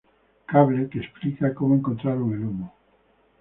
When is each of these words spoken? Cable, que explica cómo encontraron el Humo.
Cable, 0.51 0.89
que 0.89 0.97
explica 1.03 1.53
cómo 1.53 1.75
encontraron 1.75 2.33
el 2.33 2.43
Humo. 2.45 2.73